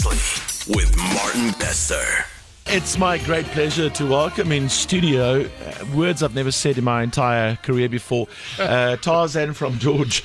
[0.00, 2.24] Seriously, with Martin Bester.
[2.66, 7.02] It's my great pleasure to welcome in studio uh, words I've never said in my
[7.02, 8.26] entire career before.
[8.58, 10.22] Uh, Tarzan from George.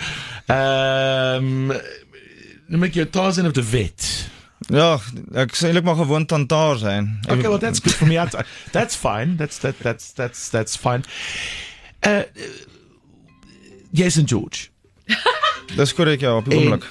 [0.47, 1.73] Um,
[2.71, 4.07] noem ek jou Tarzan of the Vet.
[4.71, 4.95] Ja,
[5.43, 7.19] ek sê eintlik maar gewoon tantaar zijn.
[7.27, 8.15] Okay, well that's good for me.
[8.71, 9.35] That's fine.
[9.35, 11.03] That's that that's that's that's fine.
[11.99, 12.23] Uh,
[13.91, 14.69] yes, and George.
[15.75, 16.87] Dis korrek ja, op die En oomblik.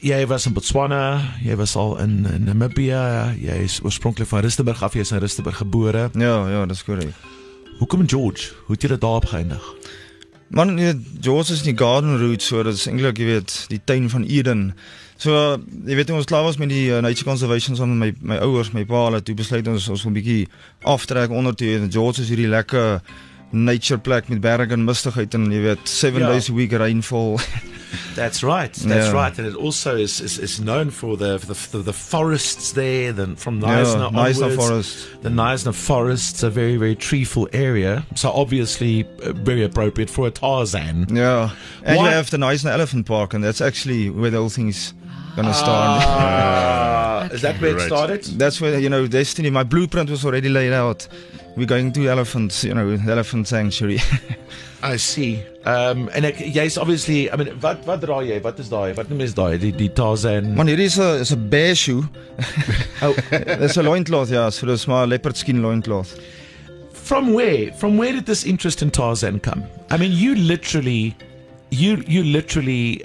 [0.00, 4.82] Jy was in Botswana, jy was al in, in Namibia, jy is oorspronklik van Rustenburg
[4.82, 6.08] af, jy is in Rustenburg gebore.
[6.14, 7.14] Ja, ja, dis korrek.
[7.78, 8.52] Hoekom George?
[8.66, 9.64] Hoe het jy dit daar opgeëindig?
[10.54, 13.80] Man, jy George is in die Garden Route, so dit is eintlik jy weet, die
[13.84, 14.62] tuin van Eden.
[15.18, 15.34] So
[15.84, 18.70] jy weet ons klaar was met die uh, nature conservation saam met my my ouers,
[18.72, 20.48] my pa, het toe besluit ons ons wil 'n bietjie
[20.86, 23.02] aftrek onder toe en George is hierdie lekker
[23.50, 26.28] nature plek met berge en mistigheid en jy weet 7 Ja.
[26.30, 27.38] days a week rainfall.
[28.14, 28.72] That's right.
[28.72, 29.12] That's Yeah.
[29.12, 33.12] right, and it also is, is, is known for the for the, the forests there.
[33.12, 35.22] Then from Ja, Knysna Knysna onwards, Forest.
[35.22, 38.04] the Knysna forests, a very very treeful area.
[38.14, 41.06] So obviously uh, very appropriate for a Tarzan.
[41.10, 41.50] Yeah.
[41.84, 44.92] And Why- you have the Knysna Elephant Park and that's actually where the whole thing's
[45.36, 46.04] gonna start.
[47.18, 48.22] Ah, is that where it started?
[48.38, 49.50] That's where you know destiny.
[49.50, 51.08] My blueprint was already laid out.
[51.56, 53.98] We're going to elephants, you know, elephant sanctuary.
[54.82, 55.42] I see.
[55.64, 58.38] Um, en ek jy's obviously, I mean, wat wat dra jy?
[58.44, 58.94] Wat is daai?
[58.94, 59.58] Wat noem jy daai?
[59.58, 60.54] Die die Tarzan.
[60.54, 62.04] Man, hier is 'n is 'n bear shoe.
[63.02, 63.14] Oh,
[63.58, 66.14] Dis 'n loincloth, ja, so dis maar leopard skin loincloth.
[66.92, 67.72] from where?
[67.72, 69.64] From where did this interest in Tarzan come?
[69.90, 71.16] I mean, you literally,
[71.70, 73.02] you you literally,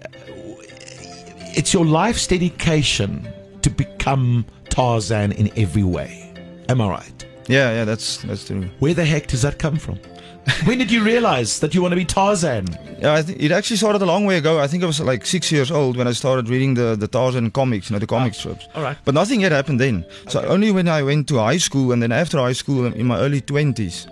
[1.56, 3.28] it's your life's dedication
[3.62, 6.34] to become Tarzan in every way.
[6.70, 7.26] Am I right?
[7.48, 8.70] Yeah, yeah, that's that's true.
[8.80, 9.98] Where the heck does that come from?
[10.66, 12.66] when did you realize that you want to be Tarzan?
[13.00, 14.60] Yeah, I think it actually started a long way ago.
[14.60, 17.52] I think I was like 6 years old when I started reading the the Tarzan
[17.52, 18.68] comics, you know, the comic strips.
[18.76, 18.98] All right.
[19.06, 20.06] But nothing had happened then.
[20.28, 23.20] So only when I went to high school and then after high school in my
[23.20, 24.08] early 20s,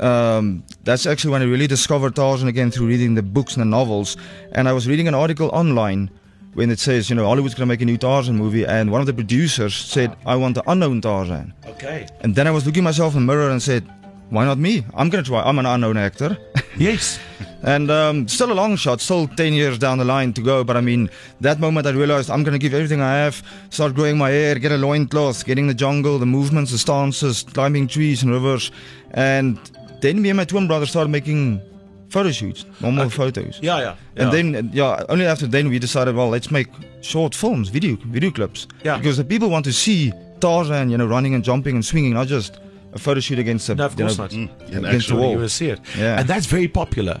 [0.00, 3.66] um, that's actually when I really discovered Tarzan again through reading the books and the
[3.66, 4.16] novels.
[4.52, 6.10] And I was reading an article online
[6.54, 8.64] when it says, you know, Hollywood's going to make a new Tarzan movie.
[8.66, 11.54] And one of the producers said, I want the unknown Tarzan.
[11.66, 12.06] Okay.
[12.22, 13.88] And then I was looking myself in the mirror and said,
[14.30, 14.84] why not me?
[14.94, 15.42] I'm going to try.
[15.42, 16.36] I'm an unknown actor.
[16.76, 17.18] Yes.
[17.62, 20.64] And um, still a long shot, still 10 years down the line to go.
[20.64, 21.10] But I mean,
[21.42, 24.54] that moment I realized I'm going to give everything I have, start growing my hair,
[24.54, 28.70] get a loincloth, getting the jungle, the movements, the stances, climbing trees and rivers.
[29.10, 29.58] And
[30.00, 31.60] then me and my twin brother started making
[32.08, 33.58] photo shoots, normal photos.
[33.60, 33.96] Yeah, yeah.
[34.16, 36.68] And then, yeah, only after then we decided, well, let's make
[37.02, 38.68] short films, video, video clips.
[38.84, 38.96] Yeah.
[38.96, 42.26] Because the people want to see Tarzan, you know, running and jumping and swinging, not
[42.26, 42.58] just
[42.92, 44.32] a photo shoot against a, No, of you course know, not.
[44.72, 45.32] in against the wall.
[45.32, 45.80] You will see it.
[45.96, 46.18] Yeah.
[46.18, 47.20] And that's very popular.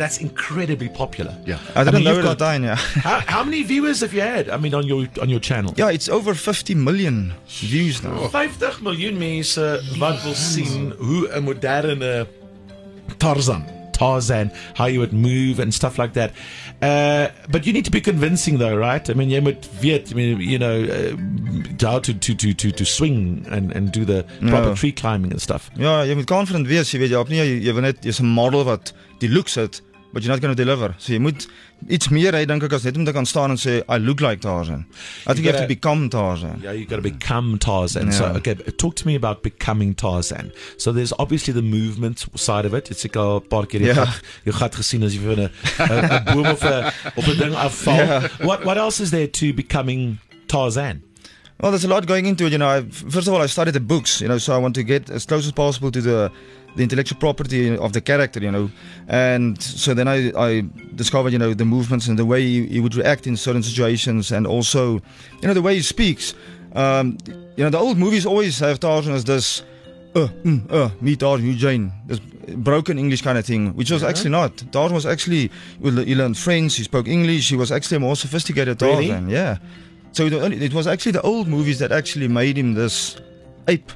[0.00, 1.34] That's incredibly popular.
[1.44, 1.58] Yeah.
[1.74, 2.76] I didn't mean, know you've it got- time, yeah.
[3.04, 4.48] How, how many viewers have you had?
[4.48, 5.74] I mean, on your on your channel.
[5.76, 8.28] Yeah, it's over 50 million views now.
[8.28, 12.26] 50 miljoen mense uh, wat wil sien hoe 'n moderne
[13.18, 13.64] Tarzan,
[14.00, 16.32] Tarzan, how you would move and stuff like that.
[16.80, 19.10] Uh, but you need to be convincing though, right?
[19.10, 21.12] I mean, jy moet weet, I mean, you know, uh,
[21.86, 24.74] how to to to to to swing and and do the proper Ja.
[24.74, 25.70] tree climbing and stuff.
[25.76, 28.20] Ja, jy moet confident wees, jy weet jy op nie jy, jy wil net jy's
[28.22, 30.94] 'n model wat die looks het, but you're not going to deliver.
[30.98, 31.46] So jy moet
[31.88, 34.20] iets meer hê dink ek as net om te kan staan en sê I look
[34.20, 34.84] like Tarzan.
[35.26, 36.60] I think you, have gotta- to become Tarzan.
[36.62, 38.12] Yeah, you got to become Tarzan.
[38.12, 38.36] So, Yeah.
[38.38, 40.52] okay, talk to me about becoming Tarzan.
[40.78, 42.90] So, there's obviously the movement side of it.
[42.90, 46.10] It's like a paar keer jy gat jy gat gesien as jy van 'n 'n-
[46.10, 47.96] 'n boom of 'n op 'n ding afval.
[48.10, 48.28] Ja.
[48.46, 51.02] What what else is there to becoming Tarzan?
[51.60, 52.68] Well, there's a lot going into it, you know.
[52.68, 55.10] I, first of all, I studied the books, you know, so I want to get
[55.10, 56.32] as close as possible to the
[56.76, 58.70] the intellectual property of the character, you know.
[59.08, 62.80] And so then I, I discovered, you know, the movements and the way he, he
[62.80, 64.94] would react in certain situations and also,
[65.42, 66.34] you know, the way he speaks.
[66.74, 67.18] Um,
[67.56, 69.62] you know, the old movies always have Tarzan as this,
[70.14, 74.04] uh, mm, uh, me Tarzan, you Jane, this broken English kind of thing, which was
[74.04, 74.56] actually not.
[74.70, 75.50] Tarzan was actually,
[75.82, 79.08] he learned French, he spoke English, he was actually more sophisticated Really?
[79.08, 79.58] Tarzan, yeah.
[80.12, 83.16] So it, only- it was actually the old movies that actually made him this
[83.68, 83.90] ape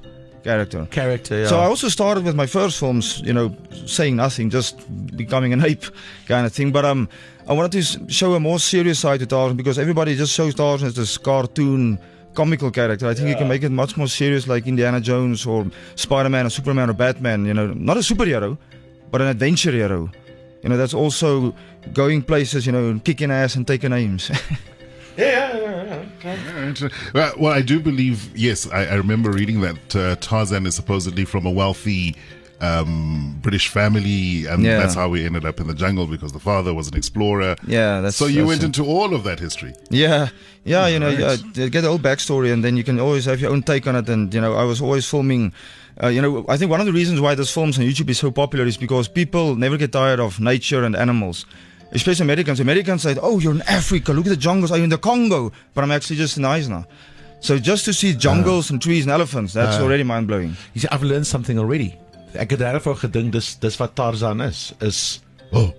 [0.44, 0.86] character.
[0.90, 1.46] Character, yeah.
[1.48, 3.56] So I also started with my first films, you know,
[3.86, 4.76] saying nothing, just
[5.16, 5.84] becoming an ape
[6.26, 6.70] kind of thing.
[6.70, 7.08] But um,
[7.48, 10.88] I wanted to show a more serious side to Tarzan because everybody just shows Tarzan
[10.88, 11.98] as this cartoon,
[12.34, 13.08] comical character.
[13.08, 16.50] I think you can make it much more serious, like Indiana Jones or Spider-Man or
[16.50, 17.46] Superman or Batman.
[17.46, 18.58] You know, not a superhero,
[19.10, 20.10] but an adventure hero.
[20.62, 21.54] You know, that's also
[21.94, 22.66] going places.
[22.66, 24.30] You know, kicking ass and taking names.
[26.24, 26.82] Right.
[27.14, 31.24] Well, well, I do believe, yes, I, I remember reading that uh, Tarzan is supposedly
[31.24, 32.16] from a wealthy
[32.60, 34.78] um, British family, and Yeah.
[34.78, 37.56] that's how we ended up in the jungle because the father was an explorer.
[37.66, 38.66] Yeah, that's so you that's went it.
[38.66, 39.74] into all of that history.
[39.90, 40.28] Yeah,
[40.64, 41.42] yeah, you know, Right.
[41.54, 43.96] yeah, get the whole backstory, and then you can always have your own take on
[43.96, 44.08] it.
[44.08, 45.52] And you know, I was always filming.
[46.02, 48.18] Uh, you know, I think one of the reasons why this films on YouTube is
[48.18, 51.46] so popular is because people never get tired of nature and animals.
[51.92, 52.60] Especially Americans.
[52.60, 54.12] Americans say, "Oh, you're in Africa.
[54.12, 54.70] Look at the jungles.
[54.70, 56.86] Are you in the Congo?" But I'm actually just in Isna.
[57.40, 60.56] So just to see jungles and trees and elephants, that's already mind blowing.
[60.72, 61.94] You see, I've learned something already.
[62.34, 64.72] Ek het daarvoor gedink dis dis wat Tarzan is.
[64.80, 65.20] Is
[65.52, 65.70] oh,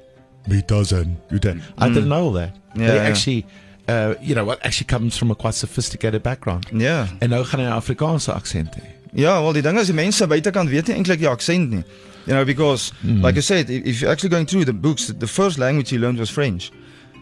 [0.48, 1.62] me Tarzan, you did.
[1.78, 2.54] I didn't know that.
[2.76, 3.08] Yeah, they yeah.
[3.10, 3.46] actually
[3.88, 6.68] uh, you know what actually comes from a quite sophisticated background.
[6.72, 7.08] Yeah.
[7.20, 8.86] En nou gaan hy 'n Afrikaanse aksent hê.
[9.14, 11.84] Ja, wel die ding is die mense buitekant weet nie eintlik die aksent nie.
[12.26, 13.22] You know because hmm.
[13.22, 16.20] like I said if you're actually going through the books the first language he learned
[16.20, 16.72] was French.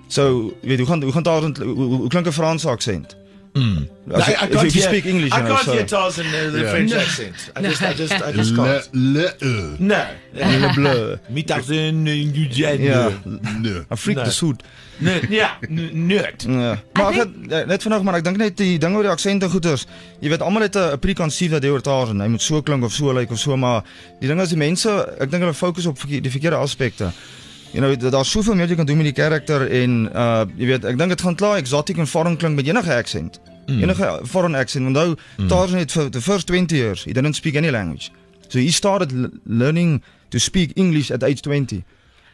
[0.08, 3.16] So, weet hoe gaan hoe gaan daar hoe klink 'n Franse aksent?
[3.54, 3.88] Mm.
[4.14, 5.72] As, I, I if, can't if you hear, speak English, I you know, can't so.
[5.74, 6.70] hear Tarzan uh, the Yeah.
[6.72, 6.98] French No.
[6.98, 7.36] accent.
[7.56, 8.90] I just, I just, I just Le, can't.
[8.94, 10.06] le, uh, No.
[10.34, 11.18] Le bleu.
[11.30, 12.56] Me Tarzan, you did.
[12.56, 13.10] Ja,
[13.62, 13.86] no.
[13.92, 14.24] 'n freak No.
[14.24, 14.64] the suit.
[14.98, 16.46] Nee, ja, n- nerd.
[16.48, 16.78] Ja.
[16.94, 19.50] Maar ek het, eh, net vanaand maar ek dink net die ding oor die aksente
[19.50, 19.86] goeters.
[20.20, 22.92] Jy weet almal het 'n preconceived dat jy oor Tarzan, hy moet so klink of
[22.94, 23.84] so lyk of so maar
[24.20, 24.90] die ding is die mense,
[25.20, 27.12] ek dink hulle fokus op die verkeerde aspekte.
[27.74, 30.66] You know, da- daar's soveel meer jy kan doen met die karakter en uh jy
[30.70, 33.40] weet, ek dink dit gaan klaar exotic en foreign klink met enige aksent.
[33.68, 34.86] Enige foreign accent.
[34.92, 35.16] Onthou,
[35.48, 38.12] Tarzan het for the first 20 years, he didn't speak any language.
[38.50, 39.12] So he started
[39.46, 41.84] learning to speak English at age 20.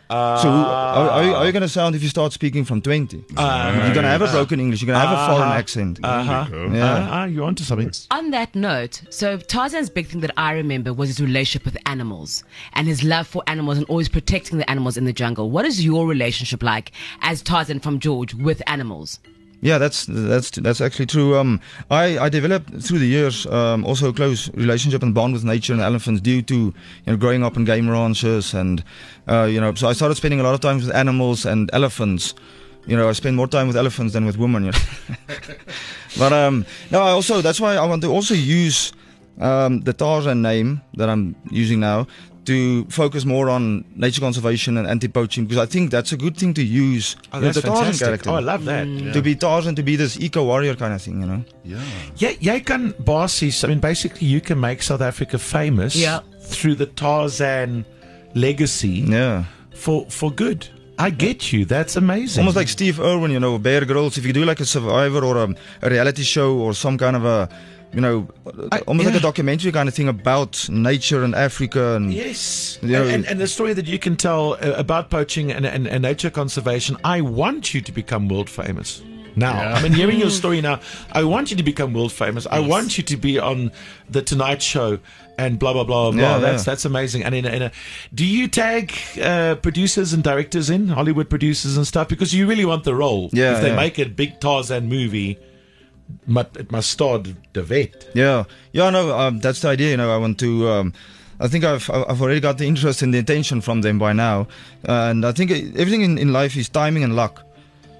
[0.09, 2.81] So who, how, how, you- are you going to sound if you start speaking from
[2.81, 3.17] 20?
[3.17, 4.81] you're going to have a broken English.
[4.81, 5.59] You're going to have a foreign Uh-huh.
[5.59, 5.99] accent.
[6.03, 6.47] Uh huh.
[6.49, 6.65] go.
[6.73, 6.93] Yeah.
[6.93, 7.91] Uh, uh, you're onto something.
[8.09, 12.43] On that note, so Tarzan's big thing that I remember was his relationship with animals
[12.73, 15.51] and his love for animals and always protecting the animals in the jungle.
[15.51, 16.91] What is your relationship like
[17.21, 19.19] as Tarzan from George with animals?
[19.61, 21.37] Yeah, that's that's that's actually true.
[21.37, 21.59] Um,
[21.91, 25.73] I I developed through the years um, also a close relationship and bond with nature
[25.73, 26.73] and elephants due to you
[27.05, 28.83] know growing up in game ranches and
[29.27, 32.33] uh, you know so I started spending a lot of time with animals and elephants.
[32.87, 34.65] You know, I spend more time with elephants than with women.
[34.65, 34.77] You know?
[36.17, 38.93] but um, no, I also that's why I want to also use
[39.41, 42.07] um, the Tarzan name that I'm using now
[42.49, 46.53] to focus more on nature conservation and anti-poaching because I think that's a good thing
[46.59, 47.15] to use.
[47.31, 48.05] Oh, with that's the Tarzan fantastic.
[48.07, 48.85] character Oh, I love that.
[48.87, 49.13] Mm.
[49.13, 51.41] to be Tarzan, to be this eco warrior kind of thing, you know.
[51.63, 51.83] Yeah.
[52.17, 56.19] Yeah, jy kan basies, I mean basically you can make South Africa famous Yeah.
[56.41, 57.85] through the Tarzan
[58.35, 59.43] legacy Yeah.
[59.75, 60.67] for for good.
[60.99, 61.63] I get you.
[61.63, 62.41] That's amazing.
[62.41, 64.17] Almost like Steve Irwin, you know, Bear Grylls.
[64.17, 65.47] If you do like a Survivor or a,
[65.81, 67.47] a reality show or some kind of a,
[67.93, 68.27] you know,
[68.71, 72.77] I- almost like a documentary kind of thing about nature and Africa and Yes.
[72.81, 73.01] Yeah.
[73.01, 76.01] And, and, and the story that you can tell uh, about poaching and, and, and
[76.03, 79.01] nature conservation, I want you to become world famous.
[79.35, 79.73] Now, Yeah.
[79.75, 80.79] I mean, hearing your story now,
[81.13, 82.45] I want you to become world famous.
[82.51, 83.71] I want you to be on
[84.09, 84.99] the Tonight Show
[85.37, 86.19] and blah blah blah blah.
[86.19, 86.71] Yeah, that's yeah.
[86.71, 87.23] that's amazing.
[87.23, 87.71] And in a, in a,
[88.13, 92.65] do you tag uh, producers and directors in Hollywood producers and stuff because you really
[92.65, 93.29] want the role?
[93.31, 93.75] Yeah, If they yeah.
[93.75, 95.39] make a big Tarzan movie,
[96.27, 98.07] but it must start the vet.
[98.13, 98.89] yeah, yeah.
[98.89, 99.91] No, um, that's the idea.
[99.91, 100.69] You know, I want to.
[100.69, 100.93] Um,
[101.41, 104.47] I think I've I've already got the interest and the attention from them by now,
[104.83, 107.43] and I think everything in, in life is timing and luck.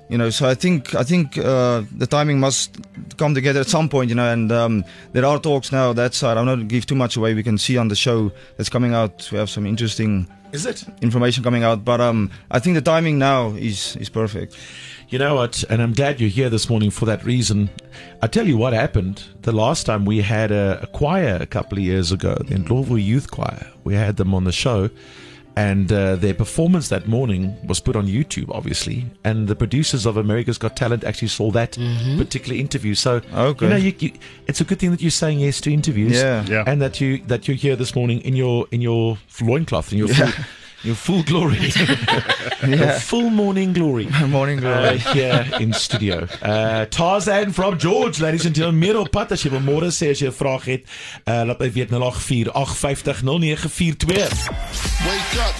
[0.09, 2.77] You know, so I think I think uh, the timing must
[3.17, 4.09] come together at some point.
[4.09, 4.83] You know, and um,
[5.13, 6.35] there are talks now that side.
[6.37, 7.33] I'm not going to give too much away.
[7.33, 9.29] We can see on the show that's coming out.
[9.31, 10.83] We have some interesting Is it?
[11.01, 14.57] information coming out, but um, I think the timing now is is perfect.
[15.09, 15.63] You know what?
[15.69, 17.69] And I'm glad you're here this morning for that reason.
[18.21, 19.23] I tell you what happened.
[19.41, 23.03] The last time we had a, a choir a couple of years ago, the Ndlovu
[23.03, 24.89] Youth Choir, we had them on the show.
[25.55, 29.07] And uh, their performance that morning was put on YouTube, obviously.
[29.23, 31.71] And the producers of America's Got Talent actually saw that
[32.17, 32.93] particular interview.
[32.93, 33.65] So, Okay.
[33.65, 34.11] you know, you, you,
[34.47, 36.45] it's a good thing that you're saying yes to interviews, Yeah.
[36.47, 36.63] Yeah.
[36.67, 40.07] and that you that you're here this morning in your in your loincloth, in your
[40.09, 40.31] full,
[40.83, 41.57] your full glory,
[42.67, 44.07] your full morning glory.
[44.27, 46.27] Morning Uh, here in studio.
[46.41, 48.79] Uh, Tarzan from George, ladies and gentlemen.
[48.79, 50.83] Meer op pad as jy wil môre sê as jy 'n vraag het.
[51.27, 54.07] Uh, laat my weet 084 850 0942.
[55.07, 55.55] Wake up.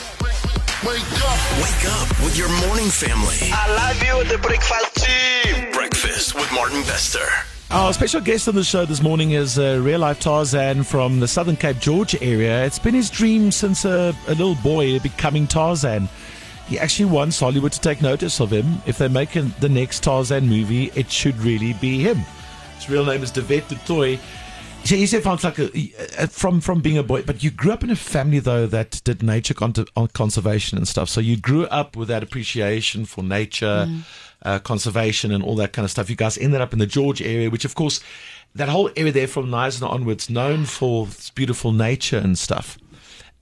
[0.83, 1.39] Wake up.
[1.59, 3.51] Wake up with your morning family.
[3.51, 5.71] I love you, the breakfast team.
[5.71, 7.27] Breakfast with Martin Bester.
[7.71, 11.27] Our special guest on the show this morning is uh, real life Tarzan from the
[11.27, 12.65] Southern Cape, George area.
[12.65, 16.09] It's been his dream since a, a little boy becoming Tarzan.
[16.65, 18.81] He actually wants Hollywood to take notice of him.
[18.87, 22.17] If they make a, the next Tarzan movie, it should really be him.
[22.77, 24.19] His real name is Dewet du Toit.
[24.83, 25.69] So you said from, like a,
[26.17, 29.01] uh, from from being a boy, but you grew up in a family though that
[29.03, 31.09] did nature con- uh, conservation and stuff.
[31.09, 33.87] So you grew up with that appreciation for nature,
[34.41, 36.09] uh, conservation, and all that kind of stuff.
[36.09, 38.01] You guys ended up in the George area, which of course,
[38.55, 42.79] that whole area there from Knysna onwards, known for its beautiful nature and stuff.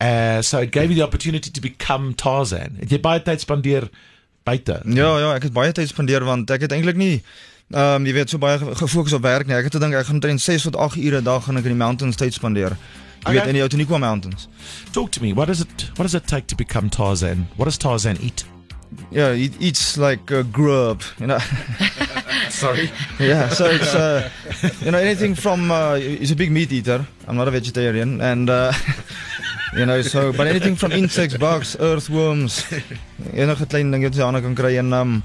[0.01, 2.75] Uh, so it gave you the opportunity to become Tarzan.
[2.79, 3.87] Het jy baie tyd spandeer
[4.45, 4.81] buite?
[4.85, 7.23] Ja, ja, ek het baie tyd spandeer want ek het eintlik nie
[7.71, 9.55] ehm um, jy weet so baie ge- gefokus op werk nie.
[9.55, 11.75] Ek het gedink ek gaan omtrent 6 tot 8 ure 'n dag gaan ek in
[11.75, 12.77] die mountains tyd spandeer.
[13.25, 13.49] Jy weet Okay.
[13.49, 14.47] in die Outeniqua Mountains.
[14.93, 15.33] Talk to me.
[15.33, 17.47] What does it What does it take to become Tarzan?
[17.57, 18.45] What does Tarzan eat?
[19.11, 21.39] Yeah, it eats like uh, grub, you know.
[22.49, 22.89] Sorry.
[23.19, 24.29] yeah, so it's uh,
[24.81, 27.05] you know anything from uh, he's a big meat eater.
[27.27, 28.71] I'm not a vegetarian, and uh,
[29.77, 32.63] you know so but anything from insects, bugs, earthworms,
[33.33, 35.23] enige klein ding wat jy aan kan kry en um,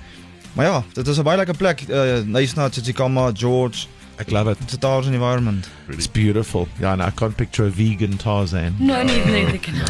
[0.52, 1.84] maar ja, dit is 'n baie lekker plek.
[1.88, 3.86] Uh, nice na Tsitsikamma, George.
[4.20, 4.58] I love it.
[4.60, 5.68] It's a Tarzan environment.
[5.88, 6.68] It's beautiful.
[6.78, 8.74] Yeah, and I can't picture a vegan Tarzan.
[8.78, 9.80] No, neither can I.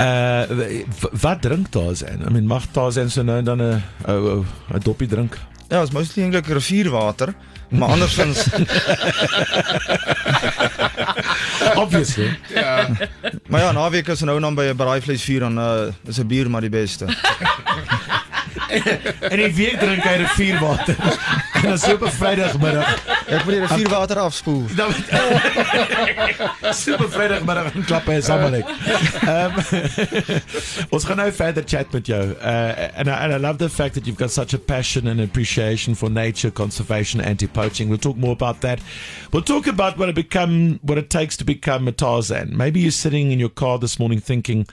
[0.00, 0.46] Uh,
[1.20, 2.22] wat drink Tarzan?
[2.26, 4.44] I mean, mag Tarzan so nou dan 'n 'n
[4.74, 5.38] 'n doppie drink?
[5.68, 7.34] Ja, it's mostly eintlik rivierwater,
[7.68, 8.46] maar andersins
[11.74, 12.36] Obviously.
[13.48, 16.60] maar ja, naweek is nou dan by 'n braaivleisvuur dan uh, is 'n bier maar
[16.60, 17.06] die beste.
[19.32, 20.96] en die week drink hy rivierwater.
[21.62, 22.90] en dan so op Vrydagmiddag.
[23.26, 24.62] Ek wil die rivierwater afspoel.
[24.78, 24.92] Dan
[26.74, 28.68] Super Vrydagmiddag en klap hy saam net.
[29.24, 29.58] Ehm
[30.94, 32.22] Ons gaan nou verder chat met jou.
[32.36, 35.20] Uh and I, and I love the fact that you've got such a passion and
[35.20, 37.88] appreciation for nature conservation anti-poaching.
[37.88, 38.80] We'll talk more about that.
[39.32, 42.56] We'll talk about what it become what it takes to become a Tarzan.
[42.56, 44.66] Maybe you're sitting in your car this morning thinking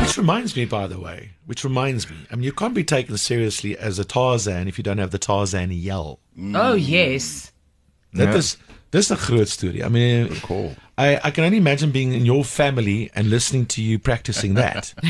[0.00, 3.16] which reminds me, by the way, which reminds me, I mean, you can't be taken
[3.16, 6.18] seriously as a Tarzan if you don't have the Tarzan yell.
[6.54, 7.52] Oh, yes.
[8.12, 8.36] That Yeah.
[8.36, 8.56] is
[8.90, 9.82] this is a groot story.
[9.84, 10.28] I mean,
[10.98, 14.94] I, I can only imagine being in your family and listening to you practicing that.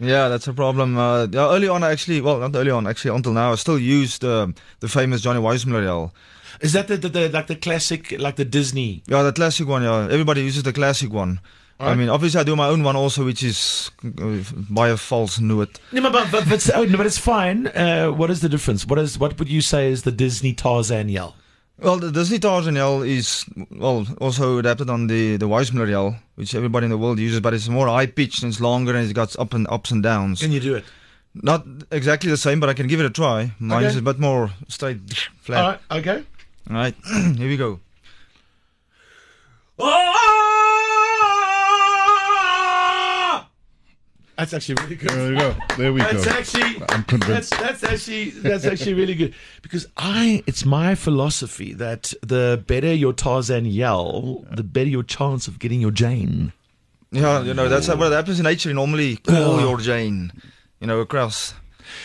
[0.00, 0.96] Yeah, that's a problem.
[0.96, 3.78] Uh, yeah, early on, I actually, well, not early on, actually, until now, I still
[3.78, 6.14] use the the famous Johnny Weissmuller yell.
[6.60, 9.02] is that the, the, the like the classic, like the Disney?
[9.06, 9.82] Yeah, the classic one.
[9.82, 11.40] Yeah, everybody uses the classic one.
[11.80, 15.38] I mean, obviously, I do my own one also, which is uh, by a false
[15.38, 15.78] note.
[15.92, 17.68] No, but but, but, but, oh, no, but it's fine.
[17.68, 18.84] Uh, what is the difference?
[18.84, 21.36] What is what would you say is the Disney Tarzan yell?
[21.80, 26.54] Well, the Disney Tarzan yell is well also adapted on the the Weissmuller yell, which
[26.54, 29.12] everybody in the world uses, but it's more high pitched and it's longer and it's
[29.12, 30.40] got up and ups and downs.
[30.40, 30.84] Can you do it?
[31.34, 33.52] Not exactly the same, but I can give it a try.
[33.60, 33.86] Mine Okay.
[33.86, 34.98] is a bit more straight,
[35.40, 35.58] flat.
[35.64, 36.24] All right, okay.
[36.68, 36.94] All right,
[37.36, 37.78] here we go.
[39.78, 40.17] Oh!
[44.38, 45.10] That's actually really good.
[45.10, 45.54] There we go.
[45.76, 46.30] There we That's go.
[46.30, 47.50] actually I'm convinced.
[47.50, 52.92] That's, that's actually that's actually really good because I it's my philosophy that the better
[52.94, 56.52] your Tarzan yell, the better your chance of getting your Jane.
[57.10, 58.68] Yeah, you know that's what happens in nature.
[58.68, 59.58] You normally call Oh.
[59.58, 60.30] your Jane,
[60.80, 61.54] you know, across.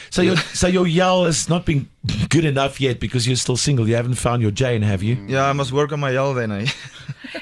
[0.09, 1.87] So your so your yell has not been
[2.29, 3.87] good enough yet because you're still single.
[3.87, 5.23] You haven't found your Jane, have you?
[5.27, 6.51] Yeah, I must work on my yell then.
[6.51, 6.67] Eh?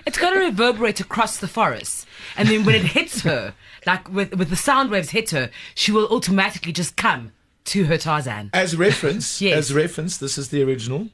[0.06, 2.08] It's got to reverberate across the forest.
[2.38, 3.54] And then when it hits her,
[3.86, 7.32] like with, with the sound waves hit her, she will automatically just come
[7.66, 8.50] to her Tarzan.
[8.54, 9.58] As reference, Yes.
[9.58, 11.10] as reference, this is the original.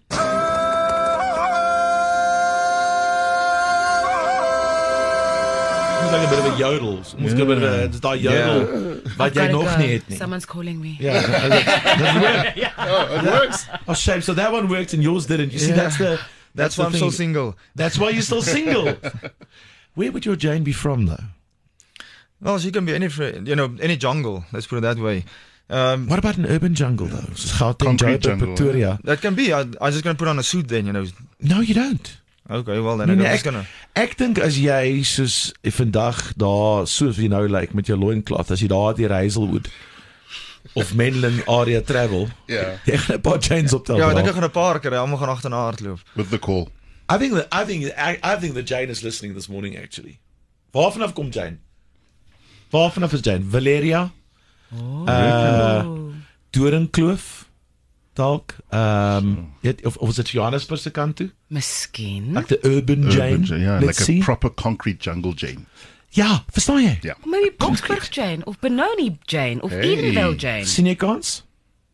[6.00, 6.88] It's like a bit of a yodel.
[6.90, 9.78] Almost got a bit of a dis daai yodel wat jy Gotta nog go.
[9.82, 10.18] nie het nie.
[10.18, 10.96] Someone's calling me.
[11.00, 12.74] Yeah, that worked.
[12.78, 13.66] Oh, it works.
[13.88, 14.22] Oh, shame.
[14.22, 15.52] So that one worked and yours didn't.
[15.52, 15.76] You see, Yeah.
[15.76, 16.20] that's the
[16.56, 17.00] That's the why I'm thing.
[17.00, 17.58] still single.
[17.76, 18.86] That's why you're still single.
[19.98, 21.24] Where would your Jane be from, though?
[22.40, 23.08] Well, she can be any,
[23.50, 24.46] you know, any jungle.
[24.54, 25.26] Let's put it that way.
[25.70, 27.34] Um, What about an urban jungle, though?
[27.58, 29.00] Gauteng, Concrete Joburg, jungle, Pretoria.
[29.04, 29.52] that can be.
[29.52, 31.06] I, I'm just gonna put on a suit then, you know.
[31.42, 32.08] No, you don't.
[32.50, 33.64] Okay, well then Nee, ek nee, is ek gonna.
[33.96, 38.62] ek dink as jy soos vandag daar soos jy nou lyk met jou loincloth as
[38.64, 39.68] jy daar deur Hazelwood
[40.80, 42.30] of Menlyn area travel.
[42.48, 42.78] Yeah.
[42.88, 43.98] Jy gaan 'n paar chains optel.
[44.00, 44.22] Ja, ek bra.
[44.22, 46.00] dink ek gaan 'n paar keer almal gaan agterna hardloop.
[46.16, 46.70] With the call.
[47.10, 50.20] I think that I think I, I think that Jane is listening this morning actually.
[50.74, 51.60] Waar vanaf kom Jane?
[52.72, 53.44] Waar vanaf is Jane?
[53.50, 54.12] Valeria?
[54.76, 55.06] Oh.
[55.08, 55.86] Uh
[56.52, 57.46] Doringkloof
[58.14, 58.56] dalk.
[58.70, 61.30] Ehm um, of of is dit Johannesburg se kant toe?
[61.48, 62.34] Miskien.
[62.34, 63.34] Like the urban Jane.
[63.44, 64.20] Urban, yeah, Let's like see.
[64.20, 65.66] a proper concrete jungle Jane.
[66.10, 66.98] ja, verstaan jy?
[67.04, 67.16] Yeah.
[67.26, 69.96] Maybe Boksburg Jane of Benoni Jane of Hey.
[69.96, 70.66] Edenvale Jane.
[70.66, 71.44] sien jy kans?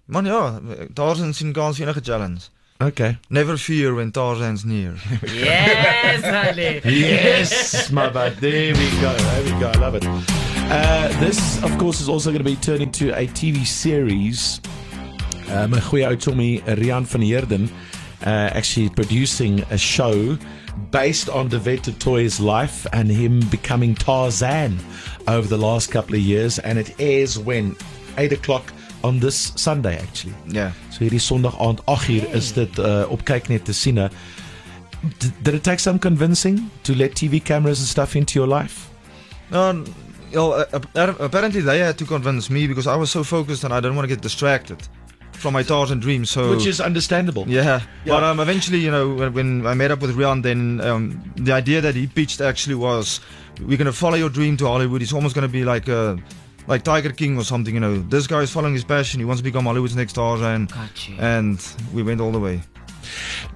[0.05, 0.59] Man ja,
[0.93, 2.49] Tarzan sien kans vir enige challenge.
[2.83, 3.17] Okay.
[3.29, 4.95] Never fear when Tarzan's near.
[5.33, 6.81] Yes, honey.
[6.83, 8.35] Yes, my bad.
[8.37, 9.13] There we go.
[9.15, 9.69] There we go.
[9.69, 10.05] I love it.
[10.05, 14.59] Uh, this, of course, is also going to be turned into a TV series.
[15.49, 17.69] Uh, my goeie ou Tommy Rian van Heerden
[18.25, 20.37] uh, actually producing a show
[20.91, 24.77] based on the Veta Toy's life and him becoming Tarzan
[25.27, 26.59] over the last couple of years.
[26.59, 27.77] And it airs when?
[28.17, 28.73] 8 o'clock
[29.03, 30.33] on this Sunday, actually.
[30.47, 30.71] Ja.
[30.93, 33.97] So hierdie Sondag aand 8 uur is dit uh, op kyknet te sien.
[35.41, 38.89] Did it take some convincing to let TV cameras and stuff into your life?
[39.49, 39.83] No,
[40.33, 40.65] well,
[41.19, 44.07] apparently they had to convince me because I was so focused and I didn't want
[44.07, 44.77] to get distracted
[45.31, 46.29] from my thoughts and dreams.
[46.29, 47.45] So Which is understandable.
[47.47, 47.81] Yeah, Yeah.
[48.05, 51.51] but um, eventually, you know, when, when I met up with Rian, then um, the
[51.51, 53.19] idea that he pitched actually was,
[53.59, 55.01] we're going to follow your dream to Hollywood.
[55.01, 56.15] It's almost going to be like uh,
[56.67, 57.73] like Tiger King or something.
[57.73, 59.19] You know, this guy is following his passion.
[59.19, 62.61] He wants to become Hollywood's next Tarzan, Got and we went all the way.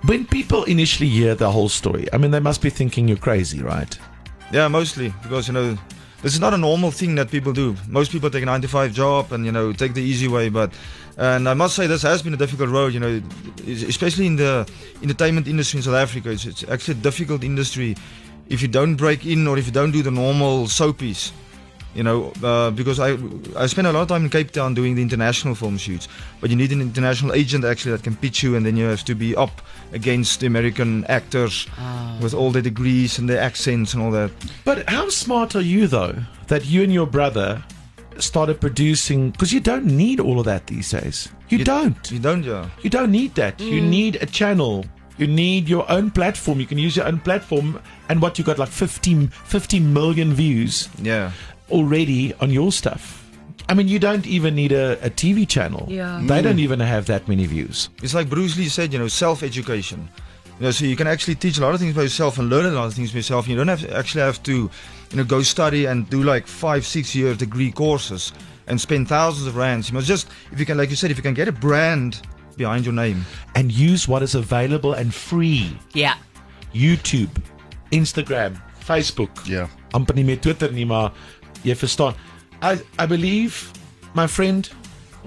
[0.05, 3.61] When people initially hear the whole story, I mean, they must be thinking you're crazy,
[3.61, 3.97] right?
[4.51, 5.77] Yeah, mostly because you know
[6.21, 7.75] this is not a normal thing that people do.
[7.87, 10.49] Most people take a nine to five job and you know take the easy way.
[10.49, 10.73] But
[11.17, 12.93] and I must say this has been a difficult road.
[12.93, 13.21] You know,
[13.67, 14.69] especially in the
[15.01, 16.29] entertainment industry in South Africa.
[16.29, 17.95] It's, it's actually a difficult industry
[18.49, 21.31] if you don't break in or if you don't do the normal soapies.
[21.97, 23.17] You know, uh, because I
[23.63, 26.07] I spent a lot of time in Cape Town doing the international film shoots,
[26.39, 29.03] but you need an international agent actually that can pitch you, and then you have
[29.05, 29.61] to be up
[29.93, 31.65] against the American actors
[32.21, 34.29] with all their degrees and their accents and all that.
[34.63, 36.15] But how smart are you, though,
[36.47, 37.63] that you and your brother
[38.19, 39.31] started producing?
[39.31, 41.29] Because you don't need all of that these days.
[41.49, 42.11] You, You- don't.
[42.11, 42.69] You don't, yeah.
[42.83, 43.59] You don't need that.
[43.59, 44.85] You need a channel.
[45.17, 46.59] You need your own platform.
[46.59, 47.79] You can use your own platform.
[48.09, 51.31] And what you got like 15, 50 million views Yeah.
[51.69, 53.23] Already on your stuff.
[53.69, 55.85] I mean, you don't even need a, a TV channel.
[55.89, 56.21] Yeah.
[56.23, 56.61] They don't mm.
[56.61, 57.89] even have that many views.
[58.01, 60.07] It's like Bruce Lee said, you know, self-education.
[60.59, 62.65] You know, so you can actually teach a lot of things by yourself and learn
[62.65, 63.47] a lot of things by yourself.
[63.47, 64.71] You don't have to actually have to,
[65.11, 68.31] you know, go study and do like five, six year degree courses
[68.67, 69.89] and spend thousands of rands.
[69.89, 72.21] You must just, if you can, like you said, if you can get a brand
[72.55, 73.23] behind your name.
[73.55, 75.77] And use what is available and free.
[75.93, 76.15] Yeah.
[76.73, 77.29] YouTube,
[77.91, 79.47] Instagram, Facebook.
[79.47, 79.67] Yeah.
[79.91, 81.11] amper nie meer Twitter nie, maar
[81.67, 82.15] jy verstaan.
[82.61, 83.71] I I believe
[84.15, 84.65] my friend,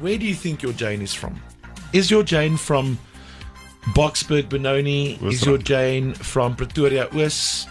[0.01, 1.41] where do you think your Jane is from?
[1.93, 2.99] Is your Jane from
[3.95, 5.19] Boksburg Benoni?
[5.23, 7.67] Is your Jane from Pretoria Oos?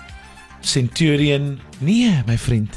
[0.62, 1.62] Centurion?
[1.82, 2.69] Nee, my friend.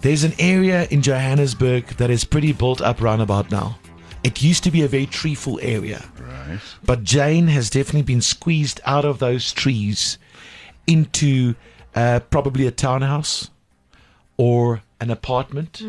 [0.00, 3.78] There's an area in Johannesburg that is pretty built up roundabout now.
[4.22, 6.04] It used to be a very treeful area.
[6.18, 6.60] Right.
[6.84, 10.18] But Jane has definitely been squeezed out of those trees
[10.86, 11.54] into
[11.94, 13.50] uh, probably a townhouse
[14.36, 15.80] or an apartment.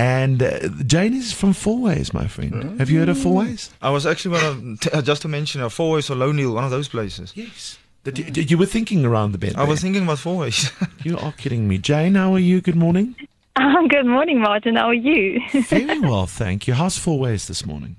[0.00, 2.78] And uh, Jane is from Fourways, my friend.
[2.78, 3.70] Have you heard of Fourways?
[3.82, 6.70] I was actually one of, t- just to mention, uh, Fourways or Lonehill, one of
[6.70, 7.32] those places.
[7.34, 7.78] Yes.
[8.04, 9.56] That you, you were thinking around the bend.
[9.56, 10.70] I was thinking about Fourways.
[11.04, 11.78] You are kidding me.
[11.78, 12.60] Jane, how are you?
[12.60, 13.16] Good morning.
[13.56, 14.76] Um, good morning, Martin.
[14.76, 15.40] How are you?
[15.52, 16.74] Very well, thank you.
[16.74, 17.96] How's Fourways this morning?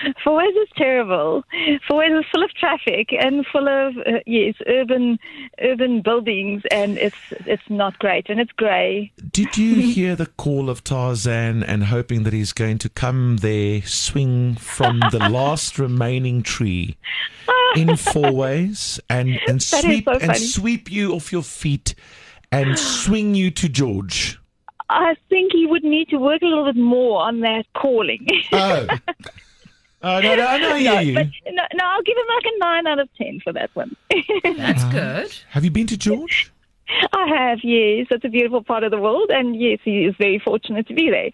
[0.24, 1.44] Fourways is terrible.
[1.88, 5.18] Fourways is full of traffic and full of uh, yes, urban
[5.60, 9.12] urban buildings, and it's it's not great, and it's grey.
[9.30, 13.82] Did you hear the call of Tarzan and hoping that he's going to come there,
[13.82, 16.96] swing from the last remaining tree
[17.76, 21.94] in Fourways and, and sweep so and sweep you off your feet
[22.52, 24.38] and swing you to George?
[24.88, 28.26] I think he would need to work a little bit more on that calling.
[28.52, 28.88] Oh.
[30.02, 31.14] Oh, no, no, I know no, you.
[31.14, 33.94] but no, no, I'll give him like a nine out of ten for that one.
[34.56, 35.36] That's good.
[35.50, 36.50] Have you been to George?
[37.12, 38.06] I have, yes.
[38.10, 41.10] It's a beautiful part of the world, and yes, he is very fortunate to be
[41.10, 41.30] there.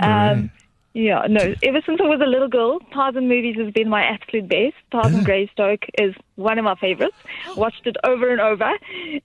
[0.00, 0.50] Um,
[0.96, 1.54] yeah, no.
[1.62, 4.76] Ever since I was a little girl, Tarzan movies has been my absolute best.
[4.90, 7.16] Tarzan Greystoke is one of my favorites.
[7.54, 8.72] Watched it over and over,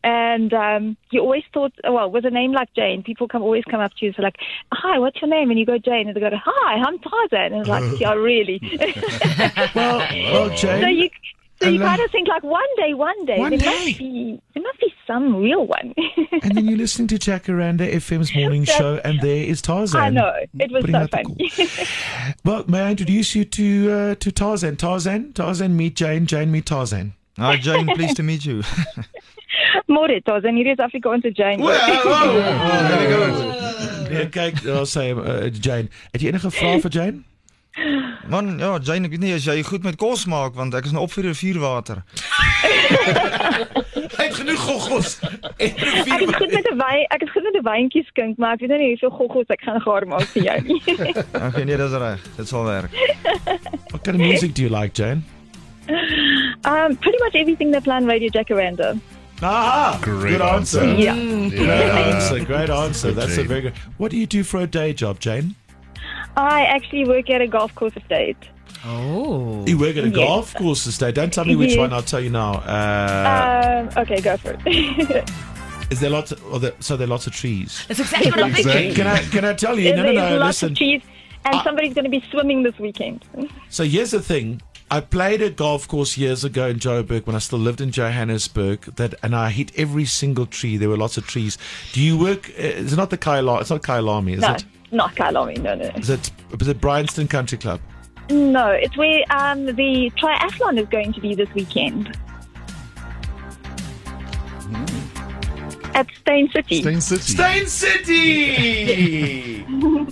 [0.03, 3.79] and um, you always thought, well, with a name like Jane, people come always come
[3.79, 4.35] up to you and say like,
[4.73, 7.61] "Hi, what's your name?" And you go Jane, and they go, "Hi, I'm Tarzan," and
[7.61, 8.59] it's like, "Yeah, really."
[9.73, 9.99] Well,
[10.33, 11.09] well, so Jane, you
[11.61, 13.85] So you kind of think like one day, one day, One there day.
[13.85, 15.93] must be there must be some real one.
[16.43, 20.01] and then you're listening to Jacaranda FM's morning That's- show, and there is Tarzan.
[20.01, 21.25] I know it was putting so fun.
[22.45, 24.77] Well, may I introduce you to uh, to Tarzan?
[24.77, 26.25] Tarzan, Tarzan, meet Jane.
[26.25, 27.13] Jane, meet Tarzan.
[27.37, 28.61] Hi Jane, pleased to meet you.
[29.87, 31.61] Môre, Tos, en hier is Afrikaanse Jane.
[34.11, 35.87] Ja, kyk, daar sê uh, Jane.
[36.11, 37.21] Het jy enige vrae vir Jane?
[38.27, 40.95] Man, ja, Jane, ek weet nie as jy goed met kos maak want ek is
[40.95, 42.03] nou op vir rivierwater.
[44.17, 45.19] Hy het genoeg goggos.
[45.21, 48.53] En Ek is goed met 'n wyn, ek is goed met 'n wyntjie skink, maar
[48.53, 50.81] ek weet nou nie hoeveel goggos ek gaan gaar maak vir jou nie.
[51.47, 52.19] Okay, nee, dis reg.
[52.37, 52.91] Dit sal werk.
[53.91, 55.23] What kind of music do you like, Jane?
[56.63, 58.97] um, pretty much everything they play on Radio Jacaranda.
[59.41, 59.97] Aha!
[60.01, 60.81] Great good answer.
[60.81, 61.01] answer.
[61.01, 61.49] Yeah.
[61.49, 62.39] Great answer.
[62.45, 63.11] Great answer.
[63.11, 63.73] That's a very good.
[63.97, 65.55] What do you do for a day job, Jane?
[66.37, 68.37] I actually work at a golf course estate.
[68.85, 69.63] Oh.
[69.67, 70.15] You work at a Yes.
[70.15, 71.15] golf course estate.
[71.15, 71.77] Don't tell me which Yes.
[71.79, 71.93] one.
[71.93, 72.53] I'll tell you now.
[72.55, 75.29] Uh, Um, okay, go for it.
[75.91, 76.31] is there lots?
[76.31, 77.83] Of, there, so there are lots of trees.
[77.87, 78.93] That's exactly what I'm thinking.
[78.95, 79.19] Can I?
[79.23, 79.95] Can I tell you?
[79.95, 80.37] No, no, no.
[80.37, 80.71] lots Listen.
[80.71, 81.01] of trees,
[81.45, 81.63] and Ah.
[81.63, 83.23] somebody's going to be swimming this weekend.
[83.69, 84.61] So here's the thing.
[84.93, 88.81] I played a golf course years ago in Joburg when I still lived in Johannesburg.
[88.97, 90.75] That and I hit every single tree.
[90.75, 91.57] There were lots of trees.
[91.93, 92.49] Do you work?
[92.49, 93.61] Uh, it's not the Kyalami.
[93.61, 94.65] It's not Kyalami, is no, it?
[94.91, 95.57] not Kyalami.
[95.61, 96.31] No, no, Is it?
[96.59, 97.79] Is it Bryanston Country Club?
[98.31, 98.67] No.
[98.69, 102.17] It's where um, the triathlon is going to be this weekend.
[105.93, 106.81] At Steyn City.
[106.81, 107.21] Steyn City.
[107.33, 109.65] Steyn City.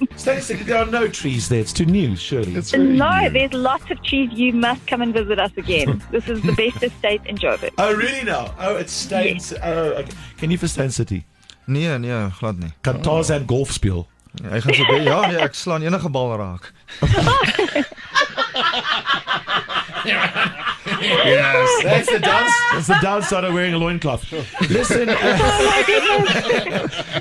[0.18, 0.64] Steyn City.
[0.66, 1.62] There are no trees there.
[1.62, 2.54] It's too new, surely.
[2.56, 3.30] It's very No, new.
[3.30, 4.30] there's lots of trees.
[4.34, 6.04] You must come and visit us again.
[6.12, 7.72] this is the best estate in Joburg.
[7.78, 8.54] Oh, really now?
[8.60, 9.40] Oh, it's Steyn.
[9.40, 10.12] Ci- Oh, okay.
[10.38, 11.26] Can you for Steyn City?
[11.66, 12.74] Nee, nee, glad nie.
[12.82, 14.08] Kan Tarzan golf speel?
[14.44, 16.68] Hy gaan so baie ja, nee, ek slaan enige bal raak.
[21.02, 21.84] Yes.
[21.84, 22.54] That's the dance.
[22.74, 24.32] That's the downside of wearing a loincloth.
[24.70, 25.16] Listen, uh,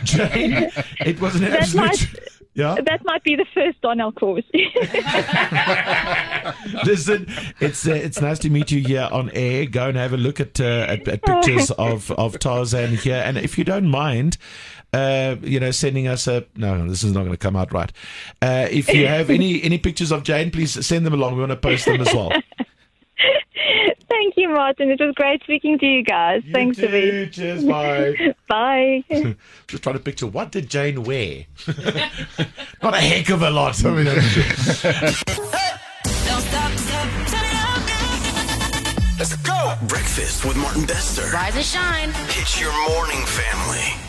[0.04, 0.70] Jane,
[1.00, 1.86] it was an That's absolute.
[1.86, 2.06] nice.
[2.54, 2.76] Yeah.
[2.84, 4.44] That might be the first Donnell course.
[6.84, 7.26] Listen,
[7.60, 9.66] it's uh, it's nice to meet you here on air.
[9.66, 13.38] Go and have a look at uh, at, at pictures of of Tarzan here, and
[13.38, 14.36] if you don't mind.
[14.90, 16.88] Uh, you know, sending us a no.
[16.88, 17.92] This is not going to come out right.
[18.40, 21.34] Uh, if you have any any pictures of Jane, please send them along.
[21.34, 22.32] We want to post them as well.
[24.08, 24.90] Thank you, Martin.
[24.90, 26.42] It was great speaking to you guys.
[26.54, 27.32] Thanks, You David.
[27.34, 27.42] too.
[27.42, 27.64] Cheers.
[27.66, 28.34] Bye.
[28.48, 29.04] Bye.
[29.66, 31.44] Just trying to picture what did Jane wear?
[32.82, 33.84] Not a heck of a lot.
[33.84, 34.06] I mean,
[39.18, 39.74] Let's go.
[39.88, 41.22] Breakfast with Martin Bester.
[41.32, 42.10] Rise and shine.
[42.38, 44.07] It's your morning family.